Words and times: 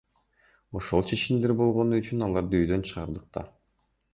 Ошол 0.79 1.03
чечимдер 1.11 1.53
болгону 1.59 2.01
үчүн 2.01 2.27
аларды 2.29 2.63
үйдөн 2.63 2.87
чыгардык 2.93 3.31
да. 3.39 3.49